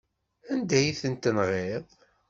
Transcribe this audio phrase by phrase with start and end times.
[0.51, 1.85] Anda ay tent-tenɣiḍ?